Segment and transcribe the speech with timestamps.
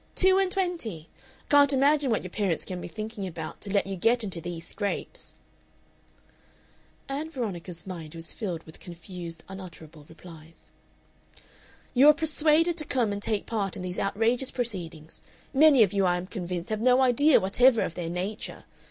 [0.15, 1.09] Two and twenty!
[1.45, 4.41] I can't imagine what your parents can be thinking about to let you get into
[4.41, 5.35] these scrapes."
[7.07, 10.71] Ann Veronica's mind was filled with confused unutterable replies.
[11.93, 15.21] "You are persuaded to come and take part in these outrageous proceedings
[15.53, 18.63] many of you, I am convinced, have no idea whatever of their nature.